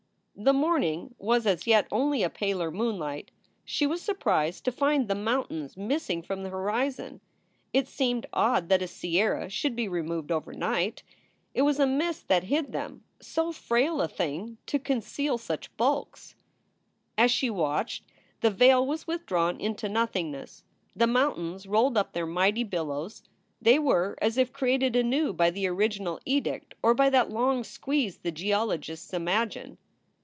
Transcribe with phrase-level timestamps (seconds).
[0.43, 3.29] The morning was as yet only a paler moonlight.
[3.63, 7.21] She was surprised to find the mountains missing from the horizon.
[7.73, 11.03] It seemed odd that a sierra should be removed overnight.
[11.53, 16.33] It was a mist that hid them so frail a thing to conceal such bulks!
[17.19, 18.03] 290 SOULS FOR SALE As she watched,
[18.39, 20.63] the veil was withdrawn into nothingness.
[20.95, 23.21] The mountains rolled up their mighty billows.
[23.61, 28.17] They were as if created anew by the original edict or by that long squeeze
[28.17, 29.77] the geologists imagine.